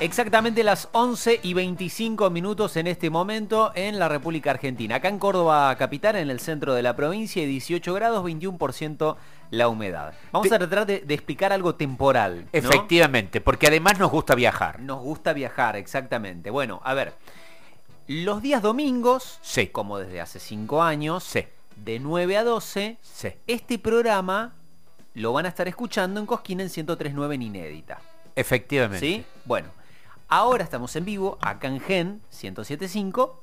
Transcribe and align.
Exactamente 0.00 0.62
las 0.62 0.88
11 0.92 1.40
y 1.42 1.54
25 1.54 2.30
minutos 2.30 2.76
en 2.76 2.86
este 2.86 3.10
momento 3.10 3.72
en 3.74 3.98
la 3.98 4.08
República 4.08 4.52
Argentina. 4.52 4.94
Acá 4.96 5.08
en 5.08 5.18
Córdoba 5.18 5.74
Capital, 5.76 6.14
en 6.14 6.30
el 6.30 6.38
centro 6.38 6.72
de 6.74 6.82
la 6.82 6.94
provincia, 6.94 7.44
18 7.44 7.94
grados, 7.94 8.24
21% 8.24 9.16
la 9.50 9.66
humedad. 9.66 10.14
Vamos 10.30 10.52
a 10.52 10.58
tratar 10.58 10.86
de, 10.86 11.04
explicar 11.08 11.52
algo 11.52 11.74
temporal. 11.74 12.46
Efectivamente, 12.52 13.40
porque 13.40 13.66
además 13.66 13.98
nos 13.98 14.12
gusta 14.12 14.36
viajar. 14.36 14.78
Nos 14.78 15.00
gusta 15.00 15.32
viajar, 15.32 15.74
exactamente. 15.74 16.50
Bueno, 16.50 16.80
a 16.84 16.94
ver, 16.94 17.14
los 18.06 18.40
días 18.40 18.62
domingos, 18.62 19.40
sí. 19.42 19.66
como 19.66 19.98
desde 19.98 20.20
hace 20.20 20.38
5 20.38 20.80
años, 20.80 21.24
sí. 21.24 21.44
de 21.74 21.98
9 21.98 22.36
a 22.36 22.44
12, 22.44 22.98
sí. 23.02 23.28
este 23.48 23.80
programa 23.80 24.54
lo 25.14 25.32
van 25.32 25.46
a 25.46 25.48
estar 25.48 25.66
escuchando 25.66 26.20
en 26.20 26.26
Cosquín 26.26 26.60
en 26.60 26.68
103.9 26.68 27.34
en 27.34 27.42
Inédita. 27.42 28.00
Efectivamente. 28.36 29.04
¿Sí? 29.04 29.24
Bueno, 29.44 29.70
Ahora 30.30 30.62
estamos 30.62 30.94
en 30.94 31.06
vivo, 31.06 31.38
acá 31.40 31.68
en 31.68 31.80
Gen 31.80 32.20
1075, 32.30 33.42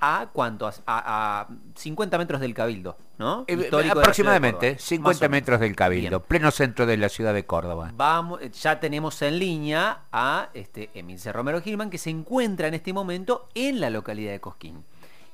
a 0.00 0.28
cuánto? 0.30 0.70
A, 0.86 1.48
50 1.74 2.18
metros 2.18 2.40
del 2.42 2.52
Cabildo, 2.52 2.98
¿no? 3.16 3.46
Eh, 3.48 3.70
aproximadamente, 3.90 4.78
50 4.78 5.26
metros 5.30 5.58
del 5.58 5.74
Cabildo, 5.74 6.22
pleno 6.22 6.50
centro 6.50 6.84
de 6.84 6.98
la 6.98 7.08
ciudad 7.08 7.32
de 7.32 7.46
Córdoba. 7.46 7.92
Vamos, 7.96 8.40
ya 8.60 8.78
tenemos 8.78 9.22
en 9.22 9.38
línea 9.38 10.02
a 10.12 10.50
este 10.52 10.90
Emilce 10.92 11.32
Romero 11.32 11.62
Gilman, 11.62 11.88
que 11.88 11.96
se 11.96 12.10
encuentra 12.10 12.68
en 12.68 12.74
este 12.74 12.92
momento 12.92 13.48
en 13.54 13.80
la 13.80 13.88
localidad 13.88 14.32
de 14.32 14.40
Cosquín. 14.40 14.84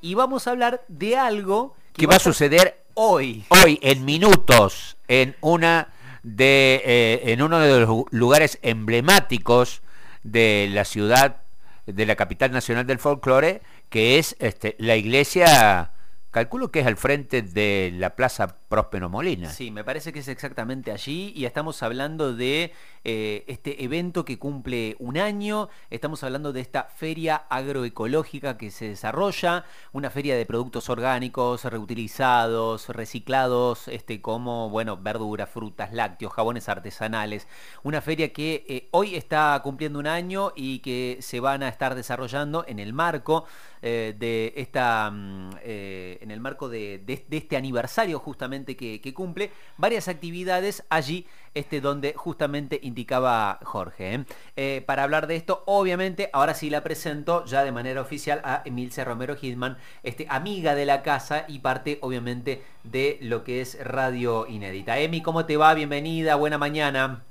Y 0.01 0.15
vamos 0.15 0.47
a 0.47 0.53
hablar 0.53 0.85
de 0.87 1.17
algo 1.17 1.75
que, 1.93 2.07
va 2.07 2.17
a 2.17 2.21
suceder 2.21 2.85
hoy. 2.95 3.45
Hoy, 3.49 3.81
en 3.83 4.05
minutos, 4.05 4.97
en 5.09 5.35
una 5.41 5.89
de 6.23 6.83
eh, 6.85 7.33
en 7.33 7.43
uno 7.43 7.59
de 7.59 7.81
los 7.81 8.05
lugares 8.13 8.61
emblemáticos 8.63 9.83
de 10.25 10.69
la 10.73 10.85
ciudad, 10.85 11.43
de 11.87 12.07
la 12.07 12.17
capital 12.17 12.51
nacional 12.51 12.87
del 12.87 12.99
folclore, 12.99 13.63
que 13.89 14.19
es 14.19 14.35
este, 14.41 14.75
la 14.79 14.97
iglesia 14.97 15.93
Calculo 16.35 16.73
que 16.73 16.81
es 16.81 16.87
al 16.89 16.97
frente 16.97 17.43
de 17.43 17.93
la 17.95 18.17
Plaza 18.17 18.57
Próspero 18.69 19.09
Molina. 19.09 19.51
Sí, 19.51 19.71
me 19.71 19.85
parece 19.85 20.13
que 20.13 20.19
es 20.19 20.27
exactamente 20.27 20.91
allí 20.91 21.33
y 21.37 21.45
estamos 21.45 21.81
hablando 21.85 22.35
de 22.35 22.73
eh, 23.05 23.45
este 23.47 23.85
evento 23.85 24.25
que 24.25 24.37
cumple 24.37 24.97
un 24.99 25.17
año, 25.17 25.69
estamos 25.91 26.25
hablando 26.25 26.53
de 26.53 26.61
esta 26.61 26.89
feria 26.97 27.45
agroecológica 27.49 28.59
que 28.59 28.73
se 28.73 28.89
desarrolla, 28.89 29.65
una 29.93 30.11
feria 30.11 30.35
de 30.37 30.45
productos 30.45 30.91
orgánicos, 30.91 31.67
reutilizados, 31.67 32.89
reciclados, 32.89 33.87
este, 33.87 34.21
como 34.21 34.71
bueno, 34.71 34.97
verduras, 34.97 35.49
frutas, 35.49 35.93
lácteos, 35.93 36.33
jabones 36.33 36.69
artesanales, 36.69 37.47
una 37.85 38.01
feria 38.01 38.33
que 38.33 38.65
eh, 38.69 38.89
hoy 38.91 39.15
está 39.15 39.61
cumpliendo 39.63 40.01
un 40.01 40.09
año 40.09 40.51
y 40.57 40.81
que 40.81 41.19
se 41.21 41.39
van 41.39 41.63
a 41.63 41.69
estar 41.69 41.95
desarrollando 41.95 42.65
en 42.67 42.81
el 42.81 42.93
marco 42.93 43.45
eh, 43.87 44.15
de 44.19 44.55
esta 44.57 45.11
mm, 45.11 45.51
en 45.63 46.31
el 46.31 46.41
marco 46.41 46.71
de, 46.71 47.03
este 47.07 47.57
aniversario 47.57 48.19
justamente 48.19 48.77
que, 48.77 49.15
cumple, 49.15 49.51
varias 49.77 50.09
actividades 50.09 50.85
allí 50.89 51.27
este, 51.55 51.81
donde 51.81 52.15
justamente 52.15 52.81
indicaba 52.83 53.61
Jorge. 53.63 54.15
¿eh? 54.15 54.25
Eh, 54.57 54.83
para 54.87 55.05
hablar 55.05 55.27
de 55.27 55.37
esto, 55.37 55.63
obviamente, 55.67 56.31
ahora 56.33 56.55
sí 56.55 56.69
la 56.69 56.83
presento 56.83 57.45
ya 57.45 57.63
de 57.63 57.73
manera 57.73 58.01
oficial 58.01 58.41
a 58.45 58.63
Emilce 58.65 59.05
Romero 59.05 59.37
Hidman, 59.41 59.79
este, 60.03 60.27
amiga 60.29 60.75
de 60.75 60.87
la 60.87 61.03
casa 61.03 61.45
y 61.47 61.61
parte 61.61 61.99
obviamente 62.03 62.63
de 62.83 63.19
lo 63.21 63.45
que 63.45 63.61
es 63.61 63.79
Radio 63.85 64.47
Inédita. 64.49 64.99
Emi, 64.99 65.23
¿cómo 65.23 65.47
te 65.47 65.57
va? 65.57 65.75
Bienvenida, 65.75 66.35
buena 66.35 66.59
mañana. 66.59 67.23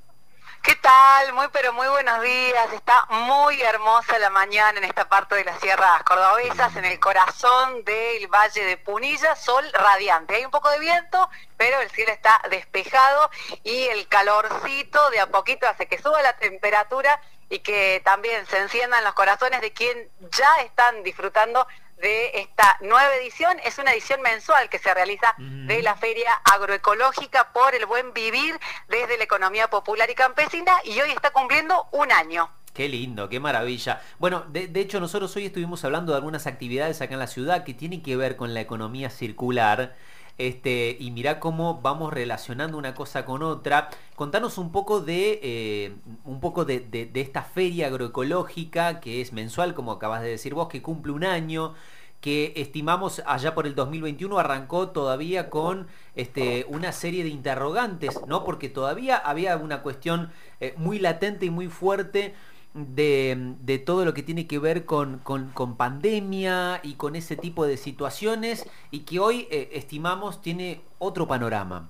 ¿Qué 0.64 0.76
tal? 0.76 1.34
Muy 1.34 1.48
pero 1.52 1.74
muy 1.74 1.90
buenos 1.90 2.22
días. 2.22 2.72
Está 2.72 3.06
muy 3.10 3.62
hermosa 3.62 4.18
la 4.18 4.30
mañana 4.30 4.78
en 4.78 4.86
esta 4.86 5.10
parte 5.10 5.36
de 5.36 5.44
las 5.44 5.60
sierras 5.60 6.02
cordobesas, 6.04 6.74
en 6.78 6.86
el 6.86 7.02
corazón 7.02 7.84
del 7.84 8.28
Valle 8.28 8.64
de 8.64 8.78
Punilla, 8.78 9.36
sol 9.36 9.66
radiante. 9.74 10.36
Hay 10.36 10.46
un 10.46 10.52
poco 10.52 10.70
de 10.70 10.80
viento, 10.80 11.30
pero 11.58 11.82
el 11.82 11.92
cielo 11.92 12.14
está 12.14 12.42
despejado 12.50 13.30
y 13.66 13.88
el 13.88 14.08
calorcito 14.08 15.10
de 15.10 15.20
a 15.20 15.28
poquito 15.28 15.68
hace 15.68 15.86
que 15.86 16.02
suba 16.02 16.22
la 16.22 16.38
temperatura 16.38 17.20
y 17.50 17.60
que 17.60 18.02
también 18.06 18.46
se 18.46 18.58
enciendan 18.60 19.04
los 19.04 19.16
corazones 19.16 19.60
de 19.60 19.74
quien 19.74 20.10
ya 20.32 20.62
están 20.62 21.04
disfrutando 21.04 21.68
de 22.04 22.32
esta 22.42 22.78
nueva 22.82 23.16
edición. 23.16 23.58
Es 23.64 23.80
una 23.80 23.94
edición 23.94 24.22
mensual 24.22 24.70
que 24.70 24.78
se 24.78 24.94
realiza 24.94 25.34
de 25.38 25.82
la 25.82 25.96
Feria 25.96 26.32
Agroecológica 26.54 27.54
por 27.54 27.74
el 27.74 27.86
Buen 27.86 28.14
Vivir 28.14 28.60
desde 28.90 29.18
la 29.18 29.24
economía 29.24 29.70
popular 29.70 30.10
y 30.10 30.14
campesina 30.14 30.74
y 30.84 31.00
hoy 31.00 31.12
está 31.12 31.32
cumpliendo 31.32 31.88
un 31.94 32.12
año. 32.12 32.50
Qué 32.74 32.90
lindo, 32.90 33.30
qué 33.30 33.40
maravilla. 33.40 34.02
Bueno, 34.20 34.44
de, 34.50 34.70
hecho 34.76 35.00
nosotros 35.00 35.34
hoy 35.38 35.46
estuvimos 35.46 35.86
hablando 35.86 36.12
de 36.12 36.18
algunas 36.18 36.46
actividades 36.46 37.02
acá 37.02 37.14
en 37.14 37.20
la 37.20 37.28
ciudad 37.28 37.64
que 37.64 37.74
tienen 37.74 38.04
que 38.04 38.18
ver 38.18 38.36
con 38.36 38.54
la 38.54 38.60
economía 38.60 39.10
circular. 39.10 39.96
Este, 40.40 40.98
y 41.00 41.12
mirá 41.12 41.40
cómo 41.40 41.80
vamos 41.82 42.12
relacionando 42.12 42.78
una 42.78 42.96
cosa 42.96 43.24
con 43.24 43.44
otra. 43.44 43.90
Contanos 44.16 44.58
un 44.58 44.72
poco 44.72 45.00
de 45.00 45.40
eh, 45.44 45.96
un 46.26 46.42
poco 46.42 46.66
de, 46.66 46.80
de, 46.80 47.22
esta 47.22 47.44
feria 47.44 47.88
agroecológica 47.88 49.00
que 49.00 49.22
es 49.22 49.32
mensual, 49.32 49.76
como 49.76 49.92
acabas 49.92 50.24
de 50.24 50.30
decir 50.30 50.56
vos, 50.56 50.70
que 50.70 50.82
cumple 50.82 51.12
un 51.12 51.24
año 51.24 51.76
que 52.24 52.54
estimamos 52.56 53.22
allá 53.26 53.54
por 53.54 53.68
el 53.68 53.76
2021 53.76 54.40
arrancó 54.40 54.92
todavía 54.92 55.50
con 55.50 55.88
este, 56.16 56.66
una 56.70 56.94
serie 56.94 57.22
de 57.22 57.30
interrogantes, 57.30 58.18
¿no? 58.28 58.46
Porque 58.46 58.70
todavía 58.70 59.18
había 59.18 59.58
una 59.58 59.84
cuestión 59.84 60.32
eh, 60.62 60.74
muy 60.78 61.00
latente 61.00 61.48
y 61.48 61.50
muy 61.50 61.68
fuerte 61.68 62.34
de, 62.74 63.84
todo 63.86 64.06
lo 64.06 64.14
que 64.14 64.24
tiene 64.24 64.48
que 64.48 64.58
ver 64.58 64.86
con, 64.86 65.18
con, 65.18 65.76
pandemia 65.76 66.80
y 66.82 66.94
con 66.94 67.18
ese 67.18 67.36
tipo 67.36 67.66
de 67.68 67.76
situaciones 67.76 68.66
y 68.90 69.02
que 69.02 69.20
hoy 69.20 69.46
eh, 69.52 69.72
estimamos 69.74 70.42
tiene 70.42 70.80
otro 71.00 71.28
panorama. 71.28 71.90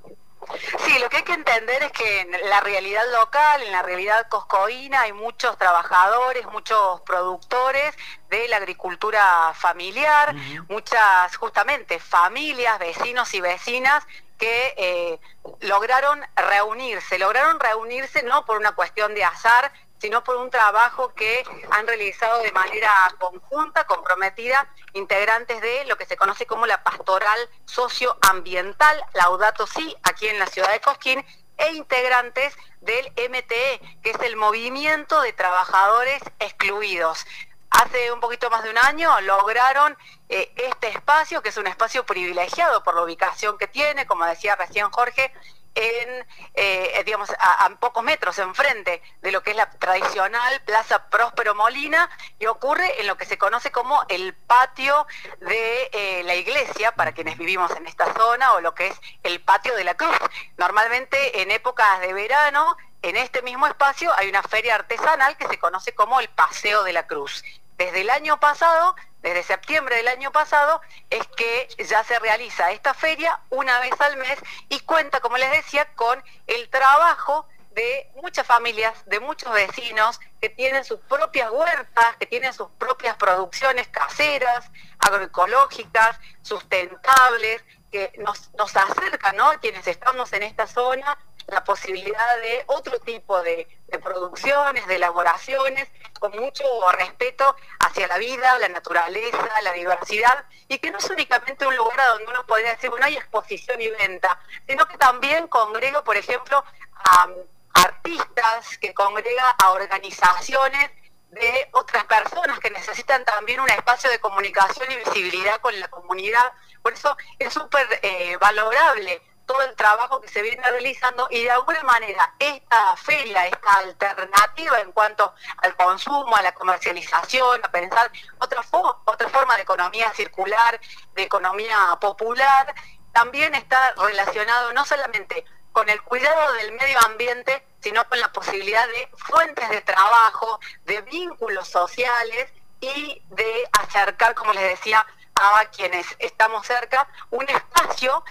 Sí, 0.86 1.00
lo 1.00 1.09
que 1.09 1.18
hay 1.18 1.24
que 1.24 1.34
entender 1.34 1.84
es 1.84 1.92
que 1.92 2.22
en 2.22 2.31
la 2.50 2.62
realidad 2.62 3.04
local, 3.12 3.62
en 3.62 3.72
la 3.72 3.81
realidad 3.81 4.28
coscoína, 4.30 5.02
hay 5.02 5.14
muchos 5.14 5.58
trabajadores, 5.58 6.46
muchos 6.48 7.02
productores 7.02 7.96
de 8.30 8.48
la 8.48 8.58
agricultura 8.58 9.54
familiar, 9.54 10.36
muchas 10.70 11.36
justamente 11.38 12.00
familias, 12.00 12.80
vecinos 12.80 13.34
y 13.34 13.42
vecinas 13.42 14.04
que 14.38 14.74
eh, 14.78 15.20
lograron 15.62 16.22
reunirse, 16.36 17.18
lograron 17.20 17.60
reunirse 17.60 18.24
no 18.24 18.46
por 18.46 18.58
una 18.58 18.74
cuestión 18.74 19.14
de 19.14 19.24
azar, 19.24 19.72
sino 20.03 20.22
por 20.22 20.36
un 20.36 20.50
trabajo 20.50 21.14
que 21.14 21.46
han 21.72 21.88
realizado 21.88 22.41
de 22.41 22.52
manera 22.52 22.91
conjunta, 23.18 23.86
comprometida, 23.86 24.69
integrantes 24.91 25.62
de 25.62 25.86
lo 25.86 25.96
que 25.96 26.06
se 26.06 26.18
conoce 26.18 26.46
como 26.46 26.66
la 26.66 26.84
pastoral 26.84 27.40
socioambiental, 27.64 29.02
Laudato 29.13 29.66
Si, 29.66 29.96
aquí 30.03 30.28
en 30.28 30.40
la 30.40 30.47
ciudad 30.47 30.74
de 30.74 30.81
Cosquín, 30.81 31.25
e 31.56 31.72
integrantes 31.72 32.53
del 32.81 33.13
MTE, 33.16 33.80
que 34.03 34.09
es 34.09 34.19
el 34.24 34.36
Movimiento 34.36 35.22
de 35.22 35.31
Trabajadores 35.31 36.22
Excluidos. 36.40 37.25
Hace 37.69 38.12
un 38.12 38.19
poquito 38.19 38.50
más 38.50 38.62
de 38.63 38.72
un 38.72 38.80
año 38.80 39.22
lograron 39.22 39.97
eh, 40.28 40.52
este 40.58 40.90
espacio, 40.90 41.42
que 41.42 41.47
es 41.47 41.58
un 41.58 41.68
espacio 41.68 42.06
privilegiado 42.06 42.84
por 42.84 42.96
la 42.96 43.03
ubicación 43.03 43.58
que 43.58 43.68
tiene, 43.68 44.06
como 44.06 44.25
decía 44.25 44.58
recién 44.58 44.92
Jorge, 44.92 45.31
en, 45.75 46.28
eh, 46.53 47.03
digamos, 47.06 47.29
a, 47.31 47.69
pocos 47.79 48.03
metros 48.03 48.38
enfrente 48.39 49.01
de 49.22 49.31
lo 49.31 49.41
que 49.41 49.51
es 49.51 49.57
la 49.57 49.69
tradicional 49.69 50.62
Plaza 50.65 51.09
Próspero 51.09 51.56
Molina 51.56 52.09
y 52.39 52.45
ocurre 52.45 53.01
en 53.01 53.07
lo 53.07 53.18
que 53.18 53.25
se 53.25 53.38
conoce 53.38 53.71
como 53.71 54.03
el 54.09 54.33
patio 54.33 55.07
de 55.39 55.89
eh, 55.92 56.24
la 56.24 56.36
iglesia 56.36 56.94
para 56.95 57.12
quienes 57.12 57.38
vivimos 57.38 57.71
en 57.75 57.88
esta 57.88 58.13
zona 58.13 58.53
o 58.53 58.62
lo 58.62 58.74
que 58.74 58.88
es 58.88 59.01
el 59.24 59.42
patio 59.42 59.75
de 59.75 59.83
la 59.83 59.95
cruz. 59.95 60.15
Normalmente 60.57 61.42
en 61.42 61.51
épocas 61.51 62.00
de 62.01 62.13
verano, 62.13 62.77
en 63.01 63.18
este 63.18 63.42
mismo 63.42 63.68
espacio 63.68 64.12
hay 64.15 64.30
una 64.30 64.44
feria 64.44 64.75
artesanal 64.75 65.36
que 65.38 65.48
se 65.48 65.59
conoce 65.59 65.94
como 65.94 66.19
el 66.19 66.30
Paseo 66.30 66.83
de 66.83 66.94
la 66.94 67.06
Cruz. 67.06 67.44
Desde 67.78 68.02
el 68.02 68.10
año 68.10 68.40
pasado 68.40 68.96
desde 69.24 69.42
septiembre 69.44 69.96
del 69.96 70.10
año 70.10 70.31
pasado, 70.31 70.81
es 71.10 71.25
que 71.28 71.70
ya 71.88 72.04
se 72.04 72.20
realiza 72.20 72.72
esta 72.72 72.94
feria 72.94 73.40
una 73.50 73.80
vez 73.80 74.00
al 74.02 74.18
mes 74.18 74.38
y 74.68 74.81
cuenta, 74.81 75.22
como 75.22 75.38
les 75.38 75.50
decía, 75.50 75.88
con 75.96 76.22
el 76.46 76.70
trabajo 76.70 77.48
de 77.72 78.12
muchas 78.22 78.46
familias, 78.46 78.94
de 79.06 79.22
muchos 79.22 79.52
vecinos 79.54 80.20
que 80.42 80.50
tienen 80.50 80.84
sus 80.84 81.00
propias 81.00 81.50
huertas, 81.52 82.18
que 82.18 82.25
tienen 82.25 82.54
sus 82.54 82.68
propias 82.78 83.16
producciones 83.16 83.88
caseras, 83.88 84.70
agroecológicas, 85.00 86.20
sustentables, 86.42 87.64
que 87.92 88.12
nos, 88.18 88.54
nos 88.56 88.75
acercan, 88.75 89.38
¿no? 89.38 89.52
Quienes 89.62 89.88
estamos 89.88 90.34
en 90.34 90.44
esta 90.44 90.68
zona, 90.68 91.18
la 91.48 91.63
posibilidad 91.63 92.38
de 92.42 92.63
otro 92.68 93.00
tipo 93.00 93.42
de, 93.42 93.68
producciones, 94.04 94.88
de 94.88 94.95
elaboraciones, 94.95 95.88
con 96.19 96.31
mucho 96.31 96.63
respeto 96.94 97.56
hacia 97.80 98.07
la 98.07 98.18
vida, 98.18 98.57
la 98.60 98.69
naturaleza, 98.69 99.62
la 99.62 99.74
diversidad, 99.74 100.45
y 100.68 100.80
que 100.80 100.92
no 100.92 100.98
es 100.98 101.10
únicamente 101.10 101.68
un 101.68 101.75
lugar 101.75 102.00
donde 102.07 102.25
uno 102.25 102.45
podría 102.45 102.72
decir, 102.72 102.90
bueno, 102.90 103.06
hay 103.06 103.18
exposición 103.18 103.80
y 103.81 103.90
venta, 103.90 104.40
sino 104.68 104.86
que 104.88 104.98
también 104.98 105.48
congrega, 105.48 106.04
por 106.04 106.18
ejemplo, 106.18 106.63
a 106.95 107.30
artistas, 107.74 108.78
que 108.80 108.94
congrega 108.94 109.50
a 109.63 109.72
organizaciones 109.72 110.92
de 111.34 111.69
otras 111.72 112.06
personas 112.06 112.60
que 112.60 112.69
necesitan 112.69 113.25
también 113.25 113.60
un 113.60 113.69
espacio 113.69 114.10
de 114.10 114.19
comunicación 114.19 114.92
y 114.92 114.98
visibilidad 114.98 115.60
con 115.62 115.78
la 115.80 115.88
comunidad. 115.88 116.51
Por 116.81 116.94
eso 116.94 117.18
es 117.39 117.51
súper 117.54 117.88
eh, 118.01 118.38
valorable 118.38 119.22
todo 119.45 119.62
el 119.62 119.75
trabajo 119.75 120.22
que 120.22 120.28
se 120.28 120.42
viene 120.42 120.63
realizando 120.63 121.28
y 121.30 121.44
de 121.44 121.51
alguna 121.51 121.84
manera 121.84 122.34
esta 122.40 122.95
feria, 122.98 123.48
esta 123.48 123.74
alternativa 123.74 124.80
en 124.80 124.92
cuanto 124.92 125.34
al 125.57 125.75
consumo, 125.75 126.36
a 126.36 126.42
la 126.42 126.54
comercialización, 126.54 127.62
a 127.63 127.72
pensar 127.72 128.12
otra, 128.40 128.62
otra 129.06 129.30
forma 129.30 129.56
de 129.56 129.63
economía 129.63 130.12
circular, 130.13 130.80
de 131.13 131.24
economía 131.24 131.78
popular, 132.00 132.74
también 133.12 133.54
está 133.56 133.94
relacionado 133.98 134.74
no 134.74 134.86
solamente 134.86 135.46
con 135.72 135.89
el 135.89 136.01
cuidado 136.04 136.54
del 136.54 136.72
medio 136.74 136.98
ambiente, 137.06 137.66
sino 137.81 138.07
con 138.07 138.19
la 138.19 138.31
posibilidad 138.31 138.88
de 138.88 139.10
fuentes 139.18 139.69
de 139.69 139.81
trabajo, 139.81 140.60
de 140.86 141.01
vínculos 141.01 141.68
sociales 141.68 142.51
y 142.80 143.22
de 143.30 143.69
acercar, 143.74 144.36
como 144.36 144.54
les 144.54 144.63
decía, 144.63 145.06
a 145.36 145.66
quienes 145.66 146.06
estamos 146.19 146.66
cerca, 146.66 147.07
un 147.31 147.48
espacio 147.50 148.24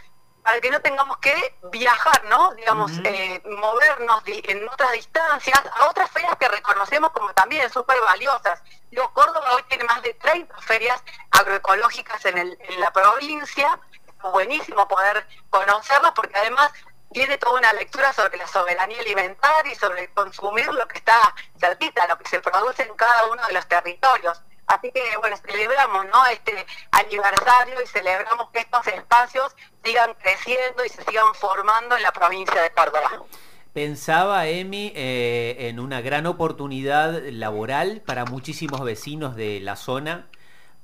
para 0.43 0.61
que 0.61 0.71
no 0.71 0.81
tengamos 0.81 1.17
que 1.19 1.57
viajar, 1.71 2.25
¿no? 2.25 2.53
Digamos, 2.55 2.93
eh, 3.05 3.41
movernos 3.45 4.23
en 4.27 4.69
otras 4.69 4.93
distancias, 4.93 5.61
a 5.75 5.89
otras 5.89 6.11
ferias 6.11 6.37
que 6.39 6.49
reconocemos 6.49 7.13
como 7.13 7.33
también 7.33 7.71
súper 7.71 8.01
valiosas. 8.01 8.63
Digo, 8.91 9.13
Córdoba 9.13 9.55
hoy 9.55 9.63
tiene 9.69 9.85
más 9.85 10.03
de 10.03 10.15
30 10.15 10.57
ferias 10.59 11.03
agroecológicas 11.31 12.25
en, 12.27 12.39
en 12.39 12.81
la 12.81 12.93
provincia, 12.93 13.79
es 14.25 14.33
buenísimo 14.33 14.87
poder 14.89 15.27
conocerlas 15.51 16.13
porque 16.13 16.37
además 16.37 16.73
tiene 17.13 17.39
toda 17.39 17.59
una 17.59 17.73
lectura 17.75 18.13
sobre 18.13 18.39
la 18.39 18.47
soberanía 18.47 19.01
alimentaria 19.01 19.73
y 19.73 19.77
sobre 19.77 20.13
consumir 20.13 20.67
lo 20.73 20.89
que 20.89 20.99
está 20.99 21.35
cerquita, 21.59 22.07
lo 22.09 22.19
que 22.19 22.29
se 22.29 22.41
produce 22.41 22.83
en 22.83 22.95
cada 22.95 23.27
uno 23.27 23.47
de 23.47 23.53
los 23.53 23.67
territorios. 23.69 24.41
Así 24.73 24.91
que, 24.91 25.03
bueno, 25.21 25.37
celebramos 25.37 26.07
¿no? 26.07 26.27
este 26.27 26.65
aniversario 26.93 27.75
y 27.83 27.87
celebramos 27.87 28.49
que 28.51 28.61
estos 28.61 28.87
espacios 28.87 29.55
sigan 29.85 30.15
creciendo 30.15 30.85
y 30.85 30.89
se 30.89 31.05
sigan 31.05 31.35
formando 31.35 31.95
en 31.95 32.03
la 32.03 32.11
provincia 32.13 32.63
de 32.63 32.71
Córdoba. 32.71 33.23
Pensaba, 33.75 34.47
Emi, 34.47 34.93
eh, 34.95 35.57
en 35.69 35.79
una 35.79 36.01
gran 36.01 36.27
oportunidad 36.27 37.23
laboral 37.25 38.01
para 38.07 38.25
muchísimos 38.25 38.83
vecinos 38.83 39.37
de 39.37 39.61
la 39.61 39.77
zona. 39.77 40.29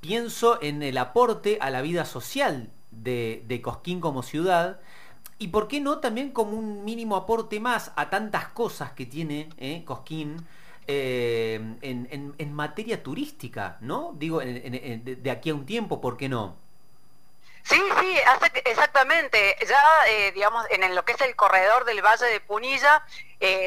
Pienso 0.00 0.60
en 0.60 0.82
el 0.82 0.98
aporte 0.98 1.56
a 1.62 1.70
la 1.70 1.80
vida 1.80 2.04
social 2.04 2.70
de, 2.90 3.60
Cosquín 3.62 4.00
como 4.00 4.22
ciudad 4.22 4.80
y 5.38 5.48
por 5.48 5.66
qué 5.68 5.80
no 5.80 5.98
también 5.98 6.30
como 6.30 6.58
un 6.58 6.84
mínimo 6.84 7.16
aporte 7.16 7.58
más 7.58 7.92
a 7.96 8.10
tantas 8.10 8.48
cosas 8.48 8.92
que 8.92 9.06
tiene 9.06 9.48
eh, 9.56 9.82
Cosquín 9.86 10.46
eh, 10.88 11.60
en, 11.82 12.52
materia 12.52 13.02
turística, 13.02 13.76
¿no? 13.80 14.12
Digo, 14.14 14.40
de 14.40 15.30
aquí 15.30 15.50
a 15.50 15.54
un 15.54 15.64
tiempo, 15.64 16.00
¿por 16.00 16.16
qué 16.16 16.28
no? 16.28 16.56
Sí, 17.62 17.80
sí, 18.00 18.16
exactamente. 18.64 19.56
Ya, 19.68 19.82
eh, 20.08 20.32
digamos, 20.32 20.66
en 20.70 20.94
lo 20.94 21.04
que 21.04 21.12
es 21.12 21.20
el 21.20 21.36
corredor 21.36 21.84
del 21.84 22.02
Valle 22.02 22.26
de 22.26 22.40
Punilla, 22.40 23.04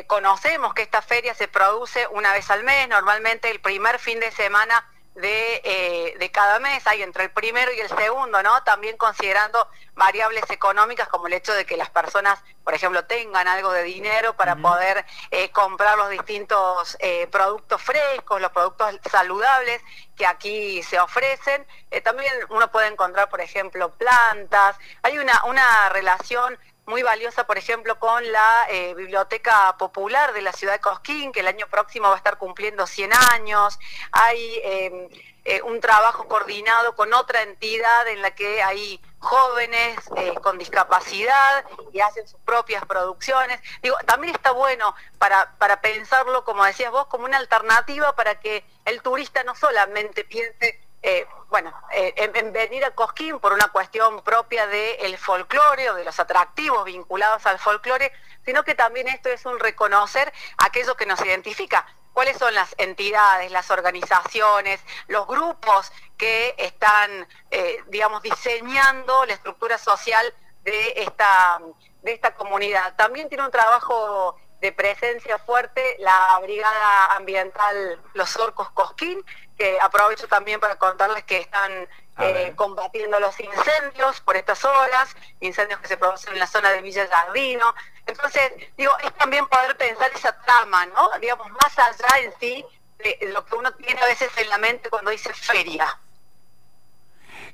conocemos 0.08 0.74
que 0.74 0.82
esta 0.82 1.02
feria 1.02 1.34
se 1.34 1.48
produce 1.48 2.08
una 2.08 2.34
vez 2.34 2.50
al 2.50 2.64
mes, 2.64 2.90
normalmente 2.90 3.50
el 3.50 3.62
primer 3.62 4.00
fin 4.00 4.20
de 4.20 4.32
semana 4.32 4.91
de, 5.16 5.62
eh, 5.64 6.16
de, 6.18 6.32
cada 6.32 6.60
mes, 6.60 6.86
hay 6.88 7.04
entre 7.04 7.26
el 7.26 7.32
primero 7.32 7.72
y 7.74 7.80
el 7.80 7.90
segundo, 7.90 8.42
¿no? 8.42 8.64
También 8.64 8.96
considerando 8.98 9.68
variables 9.94 10.50
económicas 10.50 11.10
como 11.10 11.28
el 11.28 11.34
hecho 11.34 11.54
de 11.54 11.66
que 11.66 11.76
las 11.76 11.90
personas, 11.90 12.40
por 12.64 12.74
ejemplo, 12.74 13.04
tengan 13.06 13.48
algo 13.48 13.72
de 13.72 13.84
dinero 13.84 14.36
para 14.38 14.56
poder 14.56 15.06
eh, 15.32 15.52
comprar 15.52 15.98
los 15.98 16.10
distintos 16.10 16.98
eh, 17.00 17.28
productos 17.28 17.82
frescos, 17.82 18.40
los 18.40 18.52
productos 18.52 19.00
saludables 19.12 19.82
que 20.16 20.26
aquí 20.26 20.82
se 20.84 21.00
ofrecen. 21.00 21.66
también 22.04 22.32
uno 22.50 22.72
puede 22.72 22.88
encontrar, 22.88 23.30
por 23.30 23.42
ejemplo, 23.42 23.92
plantas. 23.96 24.78
Hay 25.04 25.18
una, 25.18 25.44
una 25.46 25.90
relación 25.90 26.58
muy 26.86 27.04
valiosa, 27.04 27.46
por 27.46 27.58
ejemplo, 27.58 28.00
con 28.00 28.32
la 28.32 28.68
eh, 28.70 28.94
Biblioteca 28.96 29.76
Popular 29.78 30.34
de 30.34 30.42
la 30.42 30.52
ciudad 30.52 30.74
de 30.74 30.80
Cosquín, 30.80 31.32
que 31.32 31.42
el 31.42 31.48
año 31.48 31.68
próximo 31.68 32.08
va 32.08 32.16
a 32.16 32.18
estar 32.18 32.38
cumpliendo 32.38 32.88
100 32.88 33.12
años. 33.32 33.80
Hay 34.12 34.60
em, 34.64 35.10
eh, 35.46 35.62
un 35.64 35.80
trabajo 35.80 36.28
coordinado 36.28 36.96
con 36.96 37.14
otra 37.14 37.42
entidad 37.44 38.08
en 38.08 38.22
la 38.22 38.32
que 38.32 38.62
hay 38.62 39.02
jóvenes 39.20 39.98
eh, 40.18 40.34
con 40.42 40.58
discapacidad 40.58 41.66
y 41.94 42.00
hacen 42.00 42.28
sus 42.28 42.40
propias 42.42 42.86
producciones. 42.86 43.60
Digo, 43.82 43.96
también 44.06 44.36
está 44.36 44.52
bueno 44.52 44.96
para, 45.18 45.56
para 45.58 45.82
pensarlo, 45.82 46.44
como 46.44 46.66
decías 46.66 46.92
vos, 46.92 47.08
como 47.08 47.26
una 47.26 47.38
alternativa 47.38 48.16
para 48.16 48.40
que 48.40 48.64
el 48.86 49.02
turista 49.02 49.44
no 49.44 49.56
solamente 49.56 50.24
piense 50.24 50.80
eh, 51.04 51.28
bueno, 51.50 51.74
eh, 51.92 52.14
en, 52.16 52.54
venir 52.54 52.86
a 52.86 52.92
Cosquín 52.92 53.40
por 53.40 53.54
una 53.54 53.68
cuestión 53.70 54.22
propia 54.22 54.68
del 54.68 55.18
folclore 55.18 55.90
o 55.90 55.96
de 55.96 56.06
los 56.06 56.20
atractivos 56.20 56.86
vinculados 56.86 57.46
al 57.46 57.60
folclore, 57.60 58.12
sino 58.46 58.64
que 58.64 58.76
también 58.76 59.08
esto 59.08 59.30
es 59.30 59.46
un 59.46 59.60
reconocer 59.60 60.32
aquello 60.58 60.96
que 60.96 61.06
nos 61.06 61.20
identifica. 61.22 61.86
¿Cuáles 62.14 62.38
son 62.38 62.54
las 62.54 62.76
entidades, 62.78 63.52
las 63.52 63.72
organizaciones, 63.72 64.82
los 65.08 65.28
grupos 65.28 65.92
que 66.18 66.56
están, 66.58 67.28
eh, 67.50 67.84
digamos, 67.88 68.22
diseñando 68.22 69.26
la 69.26 69.34
estructura 69.34 69.78
social 69.78 70.34
de 70.64 70.94
esta, 70.98 71.60
de 72.02 72.14
esta 72.14 72.34
comunidad? 72.34 72.96
También 72.96 73.28
tiene 73.28 73.44
un 73.44 73.52
trabajo 73.52 74.38
de 74.62 74.72
presencia 74.72 75.40
fuerte 75.40 75.82
la 76.00 76.40
Brigada 76.42 77.16
Ambiental 77.16 78.00
Los 78.14 78.38
Orcos 78.38 78.70
Cosquín, 78.72 79.24
que 79.58 79.80
aprovecho 79.82 80.28
también 80.28 80.60
para 80.60 80.76
contarles 80.78 81.24
que 81.24 81.40
están 81.40 81.88
eh, 82.20 82.54
combatiendo 82.56 83.20
los 83.20 83.40
incendios 83.40 84.22
por 84.22 84.38
estas 84.38 84.64
horas, 84.64 85.16
incendios 85.40 85.80
que 85.80 85.88
se 85.88 85.98
producen 85.98 86.34
en 86.34 86.40
la 86.40 86.48
zona 86.48 86.70
de 86.70 86.82
Villa 86.82 87.08
Jardino. 87.08 87.74
Entonces, 88.06 88.52
digo, 88.78 88.92
es 89.04 89.14
también 89.16 89.48
poder 89.48 89.76
pensar 89.78 90.12
esa 90.14 90.40
trama, 90.42 90.86
¿no? 90.88 91.10
Digamos, 91.20 91.50
más 91.52 91.80
allá 91.80 92.20
en 92.20 92.34
sí 92.40 92.66
de 93.00 93.18
lo 93.34 93.44
que 93.44 93.56
uno 93.56 93.74
tiene 93.74 94.00
a 94.00 94.06
veces 94.06 94.30
en 94.38 94.48
la 94.50 94.60
mente 94.60 94.90
cuando 94.92 95.10
dice 95.10 95.34
feria. 95.34 96.00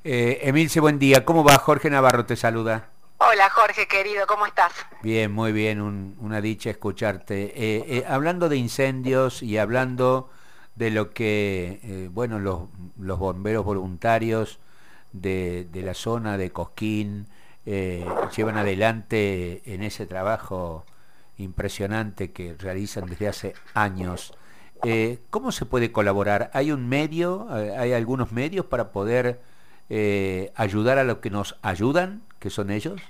Eh, 0.03 0.39
Emilce, 0.43 0.81
buen 0.81 0.99
día. 0.99 1.23
¿Cómo 1.23 1.45
va? 1.45 1.57
Jorge 1.57 1.89
Navarro 1.89 2.25
te 2.25 2.35
saluda. 2.35 2.89
Hola 3.19 3.49
Jorge, 3.49 3.87
querido, 3.87 4.27
¿cómo 4.27 4.45
estás? 4.45 4.71
Bien, 5.01 5.31
muy 5.31 5.51
bien, 5.51 5.81
una 6.19 6.39
dicha 6.39 6.69
escucharte. 6.69 7.45
Eh, 7.55 7.83
eh, 7.87 8.05
hablando 8.07 8.47
de 8.47 8.57
incendios 8.57 9.41
y 9.41 9.57
hablando 9.57 10.29
de 10.75 10.91
lo 10.91 11.09
que, 11.09 11.79
eh, 11.81 12.09
bueno, 12.11 12.37
los, 12.37 12.69
bomberos 13.17 13.65
voluntarios 13.65 14.59
de, 15.13 15.67
de, 15.71 15.81
la 15.81 15.95
zona 15.95 16.37
de 16.37 16.51
Cosquín 16.51 17.27
llevan 17.65 18.57
adelante 18.57 19.63
en 19.65 19.81
ese 19.81 20.05
trabajo 20.05 20.85
impresionante 21.37 22.31
que 22.31 22.53
realizan 22.53 23.07
desde 23.07 23.27
hace 23.27 23.53
años. 23.73 24.37
¿Cómo 25.31 25.51
se 25.51 25.65
puede 25.65 25.91
colaborar? 25.91 26.51
¿Hay 26.53 26.71
un 26.71 26.87
medio, 26.87 27.47
hay 27.49 27.93
algunos 27.93 28.31
medios 28.31 28.67
para 28.67 28.91
poder 28.91 29.41
ayudar 30.55 30.99
a 30.99 31.03
los 31.03 31.17
que 31.17 31.31
nos 31.31 31.57
ayudan? 31.63 32.26
Que 32.39 32.49
son 32.49 32.71
ellos? 32.71 33.01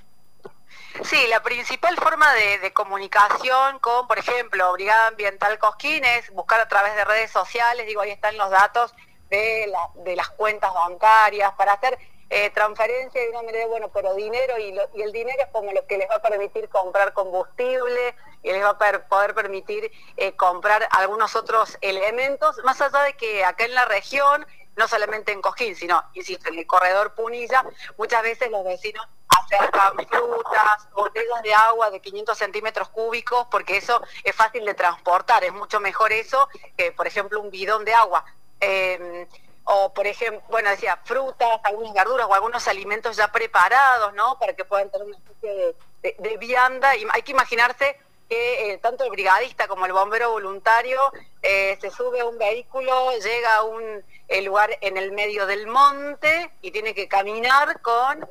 Sí, 1.04 1.28
la 1.28 1.42
principal 1.42 1.96
forma 1.98 2.34
de, 2.34 2.74
comunicación 2.74 3.80
con, 3.80 4.08
por 4.08 4.18
ejemplo, 4.18 4.74
Brigada 4.74 5.08
Ambiental 5.08 5.60
Cosquín 5.60 6.04
es 6.04 6.32
buscar 6.32 6.60
a 6.60 6.68
través 6.68 6.96
de 6.96 7.06
redes 7.06 7.32
sociales, 7.32 7.86
digo, 7.86 8.02
ahí 8.02 8.12
están 8.12 8.36
los 8.38 8.50
datos 8.50 8.94
de, 9.30 9.72
las 10.16 10.30
cuentas 10.30 10.74
bancarias 10.74 11.54
para 11.54 11.74
hacer 11.74 11.98
eh, 12.30 12.50
transferencia 12.50 13.22
de 13.22 13.30
una 13.30 13.44
manera, 13.44 13.68
bueno, 13.68 13.90
pero 13.94 14.16
dinero 14.16 14.58
y, 14.58 14.76
el 15.02 15.12
dinero 15.12 15.38
es 15.40 15.50
como 15.52 15.72
lo 15.72 15.86
que 15.86 15.98
les 15.98 16.10
va 16.10 16.16
a 16.16 16.22
permitir 16.22 16.68
comprar 16.70 17.14
combustible 17.14 18.16
y 18.44 18.52
les 18.52 18.64
va 18.64 18.72
a 18.72 18.78
poder 19.08 19.34
permitir 19.34 19.92
eh, 20.18 20.36
comprar 20.36 20.88
algunos 20.92 21.36
otros 21.36 21.78
elementos, 21.82 22.60
más 22.64 22.82
allá 22.82 23.04
de 23.04 23.14
que 23.14 23.46
acá 23.46 23.66
en 23.66 23.76
la 23.76 23.86
región 23.86 24.46
no 24.78 24.88
solamente 24.88 25.32
en 25.32 25.42
Cojín, 25.42 25.76
sino, 25.76 26.02
insisto, 26.14 26.50
en 26.50 26.60
el 26.60 26.68
corredor 26.68 27.14
Punilla, 27.14 27.66
muchas 27.98 28.22
veces 28.24 28.50
los 28.50 28.64
vecinos 28.64 29.06
acercan 29.28 29.94
frutas, 30.08 30.90
botellas 30.94 31.42
de 31.44 31.54
agua 31.54 31.90
de 31.90 32.00
500 32.00 32.38
centímetros 32.38 32.90
cúbicos, 32.90 33.48
porque 33.50 33.78
eso 33.78 34.02
es 34.24 34.36
fácil 34.36 34.64
de 34.66 34.74
transportar, 34.74 35.44
es 35.44 35.52
mucho 35.52 35.80
mejor 35.80 36.14
eso 36.14 36.48
que, 36.78 36.92
por 36.92 37.08
ejemplo, 37.08 37.42
un 37.42 37.50
bidón 37.50 37.84
de 37.86 37.94
agua. 37.94 38.24
Em, 38.60 39.28
o, 39.64 39.94
por 39.94 40.08
ejemplo, 40.08 40.42
bueno, 40.50 40.70
decía, 40.70 40.98
frutas, 41.04 41.60
algunas 41.64 41.94
verduras 41.94 42.28
o 42.30 42.34
algunos 42.34 42.68
alimentos 42.68 43.18
ya 43.18 43.32
preparados, 43.32 44.14
¿no? 44.14 44.40
Para 44.40 44.54
que 44.54 44.64
puedan 44.64 44.90
tener 44.90 45.08
una 45.08 45.18
especie 45.18 45.76
de 46.02 46.38
vianda. 46.38 46.96
Y 46.96 47.06
hay 47.12 47.22
que 47.22 47.34
imaginarse 47.34 48.00
que 48.28 48.72
eh, 48.72 48.78
tanto 48.80 49.04
el 49.06 49.12
brigadista 49.12 49.68
como 49.68 49.86
el 49.86 49.94
bombero 49.94 50.32
voluntario 50.32 51.00
eh, 51.42 51.78
se 51.80 51.90
sube 51.90 52.20
a 52.20 52.26
un 52.26 52.38
vehículo, 52.38 53.12
llega 53.18 53.56
a 53.56 53.64
un 53.64 54.04
eh, 54.28 54.42
lugar 54.42 54.78
en 54.82 54.98
el 54.98 55.12
medio 55.12 55.46
del 55.46 55.68
monte 55.68 56.52
y 56.62 56.72
tiene 56.72 56.94
que 56.94 57.08
caminar 57.08 57.82
con 57.82 58.28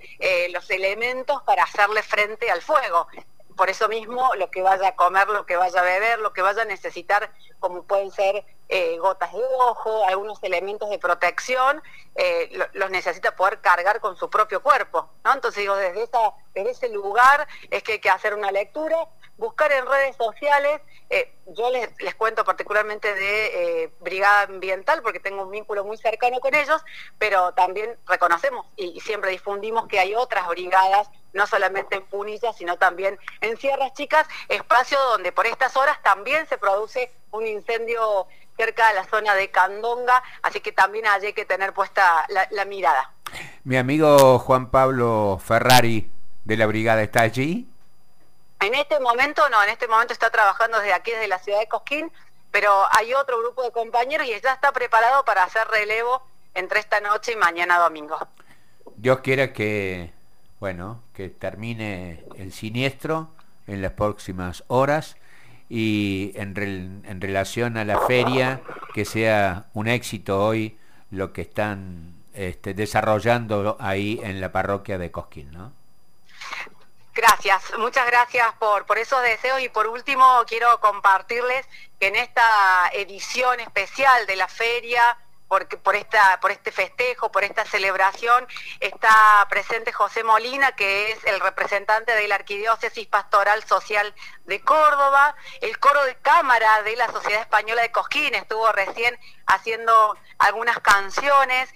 los 0.50 0.71
elementos 0.71 1.43
para 1.43 1.65
hacerle 1.65 2.03
frente 2.03 2.50
al 2.50 2.62
fuego. 2.62 3.07
por 3.57 3.71
eso 3.71 3.88
mismo 3.88 4.35
lo 4.35 4.50
que 4.50 4.61
vaya 4.61 4.88
a 4.88 4.97
comer, 4.97 5.29
lo 5.29 5.47
que 5.47 5.57
vaya 5.57 5.81
a 5.81 5.85
beber, 5.85 6.19
lo 6.19 6.35
que 6.35 6.43
vaya 6.43 6.62
a 6.62 6.67
necesitar, 6.67 7.33
como 7.59 7.85
pueden 7.85 8.11
ser 8.11 8.45
gotas 8.99 9.33
de 9.33 9.43
ojo, 9.59 10.05
algunos 10.07 10.43
elementos 10.43 10.91
de 10.91 10.99
protección, 10.99 11.83
los 12.75 12.91
necesita 12.91 13.35
poder 13.35 13.61
cargar 13.62 14.00
con 14.00 14.17
su 14.17 14.29
propio 14.29 14.61
cuerpo. 14.61 15.09
Entonces 15.25 15.62
digo, 15.62 15.75
desde, 15.76 16.03
esa, 16.03 16.35
desde 16.55 16.71
ese 16.71 16.88
lugar 16.91 17.49
es 17.71 17.83
que 17.83 17.93
hay 17.93 17.99
que 17.99 18.11
hacer 18.11 18.35
una 18.35 18.50
lectura, 18.53 19.09
buscar 19.38 19.71
en 19.73 19.87
redes 19.87 20.16
sociales, 20.16 20.81
eh, 21.11 21.33
yo 21.47 21.71
les, 21.71 22.14
cuento 22.16 22.45
particularmente 22.45 23.14
de 23.14 23.93
Brigada 24.00 24.43
Ambiental 24.43 25.02
porque 25.02 25.21
tengo 25.21 25.43
un 25.43 25.50
vínculo 25.50 25.85
muy 25.85 25.97
cercano 25.97 26.40
con 26.40 26.55
ellos, 26.55 26.83
pero 27.19 27.52
también 27.52 27.97
reconocemos 28.07 28.66
y, 28.76 29.00
siempre 29.00 29.31
difundimos 29.31 29.87
que 29.87 30.00
hay 30.00 30.14
otras 30.14 30.49
brigadas 30.49 31.09
no 31.33 31.47
solamente 31.47 31.97
en 31.97 32.05
Punilla, 32.07 32.52
sino 32.52 32.76
también 32.78 33.19
en 33.40 33.57
Sierras 33.59 33.93
Chicas, 33.93 34.26
espacio 34.49 34.99
donde 35.11 35.33
por 35.33 35.47
estas 35.47 35.76
horas 35.76 36.02
también 36.02 36.47
se 36.47 36.59
produce 36.59 37.12
un 37.31 37.47
incendio 37.47 38.26
cerca 38.57 38.88
de 38.88 38.95
la 38.95 39.05
zona 39.05 39.35
de 39.35 39.50
Candonga, 39.50 40.23
así 40.43 40.61
que 40.61 40.73
también 40.73 41.07
hay 41.07 41.33
que 41.35 41.45
tener 41.45 41.75
puesta 41.75 42.26
la, 42.50 42.64
mirada. 42.64 43.12
Mi 43.64 43.76
amigo 43.76 44.38
Juan 44.38 44.71
Pablo 44.71 45.38
Ferrari 45.45 46.11
de 46.45 46.57
la 46.57 46.66
brigada 46.66 47.02
está 47.02 47.21
allí. 47.21 47.69
En 48.61 48.75
este 48.75 48.99
momento 49.01 49.49
no, 49.51 49.63
en 49.63 49.71
este 49.71 49.87
momento 49.89 50.13
está 50.13 50.31
trabajando 50.31 50.79
desde 50.79 50.95
aquí, 50.95 51.11
desde 51.11 51.29
la 51.29 51.39
ciudad 51.39 51.61
de 51.61 51.69
Cosquín, 51.69 52.11
pero 52.51 52.71
hay 52.99 53.13
otro 53.15 53.39
grupo 53.39 53.63
de 53.63 53.71
compañeros 53.71 54.27
y 54.27 54.31
ya 54.41 54.53
está 54.53 54.73
preparado 54.73 55.25
para 55.25 55.45
hacer 55.45 55.67
relevo 55.69 56.23
entre 56.55 56.81
esta 56.81 57.01
noche 57.01 57.33
y 57.33 57.37
mañana 57.37 57.79
domingo. 57.79 58.19
Dios 58.97 59.21
quiera 59.21 59.53
que, 59.53 60.13
bueno, 60.59 61.03
que 61.13 61.29
termine 61.29 62.25
el 62.37 62.53
siniestro 62.53 63.29
en 63.67 63.83
las 63.83 63.93
próximas 63.93 64.65
horas 64.69 65.17
y 65.69 66.33
en, 66.37 67.03
en 67.05 67.21
relación 67.21 67.77
a 67.77 67.85
la 67.85 68.01
feria, 68.01 68.63
que 68.95 69.05
sea 69.05 69.67
un 69.75 69.89
éxito 69.89 70.43
hoy 70.43 70.79
lo 71.11 71.33
que 71.33 71.43
están 71.43 72.15
este, 72.33 72.75
desarrollando 72.75 73.77
ahí 73.81 74.21
en 74.23 74.41
la 74.41 74.53
parroquia 74.53 74.99
de 74.99 75.11
Cosquín, 75.11 75.51
¿no? 75.53 75.73
Gracias, 77.16 77.73
muchas 77.78 78.04
gracias 78.04 78.52
por, 78.58 78.85
por 78.85 78.99
esos 78.99 79.23
deseos 79.23 79.62
y 79.62 79.70
por 79.70 79.87
último 79.87 80.44
quiero 80.46 80.78
compartirles 80.80 81.66
que 81.99 82.08
en 82.08 82.16
esta 82.16 82.90
edición 82.92 83.58
especial 83.58 84.26
de 84.26 84.37
la 84.37 84.49
feria 84.49 85.16
porque 85.49 85.78
por 85.78 85.96
esta 85.96 86.38
por 86.42 86.50
este 86.50 86.73
festejo, 86.73 87.32
por 87.32 87.42
esta 87.42 87.64
celebración 87.64 88.46
está 88.80 89.46
presente 89.49 89.94
José 89.94 90.25
Molina, 90.25 90.73
que 90.73 91.12
es 91.12 91.25
el 91.25 91.40
representante 91.40 92.12
de 92.12 92.28
la 92.28 92.35
Arquidiócesis 92.35 93.06
Pastoral 93.06 93.64
Social 93.64 94.14
de 94.44 94.61
Córdoba, 94.61 95.37
el 95.62 95.78
coro 95.78 96.04
de 96.04 96.16
cámara 96.16 96.82
de 96.82 96.96
la 96.96 97.11
Sociedad 97.11 97.40
Española 97.40 97.80
de 97.80 97.92
Cosquín 97.92 98.35
estuvo 98.35 98.70
recién 98.73 99.18
haciendo 99.47 100.17
algunas 100.38 100.79
canciones, 100.81 101.73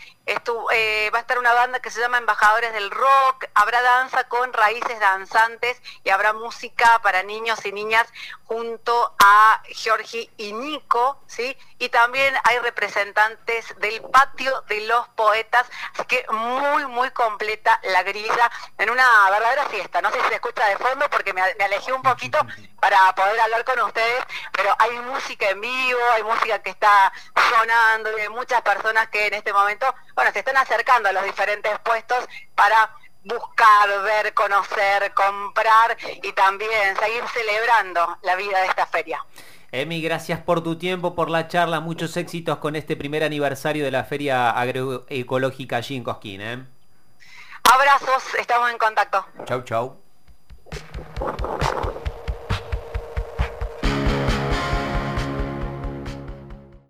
eh, 0.73 1.11
va 1.13 1.19
a 1.19 1.21
estar 1.23 1.39
una 1.39 1.53
banda 1.53 1.81
que 1.81 1.91
se 1.91 2.01
llama 2.01 2.19
Embajadores 2.19 2.73
del 2.73 2.91
Rock, 2.91 3.47
habrá 3.55 3.83
danza 3.83 4.25
con 4.25 4.53
raíces 4.53 5.01
danzantes 5.01 5.83
y 6.05 6.11
habrá 6.11 6.33
música 6.33 7.01
para 7.03 7.25
niños 7.25 7.65
y 7.65 7.73
niñas 7.73 8.07
junto 8.45 9.15
a 9.19 9.63
Georgi 9.67 10.31
y 10.37 10.53
Nico, 10.53 11.21
¿sí? 11.27 11.57
Y 11.79 11.89
también 11.89 12.35
hay 12.45 12.59
representantes 12.61 13.75
del 13.79 14.03
patio 14.03 14.63
de 14.69 14.83
los 14.83 15.09
poetas, 15.11 15.67
así 15.95 16.05
que 16.05 16.25
muy, 16.31 16.87
muy 16.87 17.11
completa 17.11 17.81
la 17.85 18.03
grilla 18.03 18.51
en 18.79 18.91
una 18.91 19.31
verdadera 19.31 19.67
fiesta. 19.67 20.01
No 20.01 20.11
sé 20.13 20.21
si 20.23 20.29
se 20.29 20.35
escucha 20.35 20.67
de 20.67 20.77
fondo 20.77 21.09
porque 21.11 21.33
me, 21.33 21.43
me 21.59 21.65
alejé 21.65 21.93
un 21.93 22.03
poquito 22.03 22.39
para 22.81 23.13
poder 23.15 23.41
hablar 23.41 23.65
con 23.65 23.81
ustedes, 23.81 24.25
pero 24.53 24.75
hay 24.79 24.99
música 25.01 25.49
en 25.49 25.61
vivo, 25.61 26.01
hay 26.13 26.23
música 26.23 26.61
que 26.63 26.71
está 26.71 27.13
y 27.65 28.21
hay 28.21 28.29
muchas 28.29 28.63
personas 28.63 29.09
que 29.09 29.27
en 29.27 29.35
este 29.35 29.53
momento, 29.53 29.87
bueno, 30.15 30.33
se 30.33 30.39
están 30.41 30.57
acercando 30.57 31.09
a 31.09 31.13
los 31.13 31.25
diferentes 31.25 31.79
puestos 31.81 32.27
para 32.55 32.91
buscar, 33.25 34.03
ver, 34.03 34.33
conocer, 34.33 35.13
comprar 35.15 35.97
y 36.23 36.33
también 36.33 36.97
seguir 36.97 37.23
celebrando 37.33 38.19
la 38.23 38.37
vida 38.37 38.61
de 38.61 38.67
esta 38.67 38.87
feria. 38.87 39.25
Emi, 39.73 40.01
gracias 40.03 40.41
por 40.41 40.65
tu 40.65 40.77
tiempo, 40.77 41.15
por 41.15 41.31
la 41.31 41.47
charla, 41.47 41.81
muchos 41.81 42.17
éxitos 42.17 42.59
con 42.59 42.75
este 42.75 42.97
primer 42.97 43.23
aniversario 43.23 43.85
de 43.85 43.91
la 43.91 44.05
Feria 44.05 44.51
Agroecológica 44.51 45.77
allí 45.77 45.97
en 45.97 46.03
Cosquín. 46.03 46.41
¿eh? 46.41 46.65
Abrazos, 47.73 48.35
estamos 48.39 48.71
en 48.71 48.79
contacto. 48.79 49.25
Chau, 49.45 49.63
chau. 49.63 50.01